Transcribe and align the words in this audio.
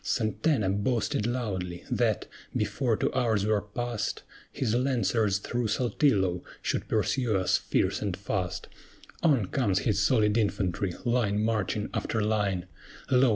SANTANA 0.03 0.71
boasted 0.83 1.27
loudly 1.27 1.83
that, 1.91 2.25
before 2.57 2.97
two 2.97 3.13
hours 3.13 3.45
were 3.45 3.61
past, 3.61 4.23
His 4.51 4.73
Lancers 4.73 5.37
through 5.37 5.67
Saltillo 5.67 6.41
should 6.63 6.87
pursue 6.87 7.37
us 7.37 7.57
fierce 7.59 8.01
and 8.01 8.17
fast: 8.17 8.67
On 9.21 9.45
comes 9.45 9.81
his 9.81 10.01
solid 10.01 10.39
infantry, 10.39 10.95
line 11.05 11.43
marching 11.43 11.87
after 11.93 12.19
line; 12.19 12.65
Lo! 13.11 13.29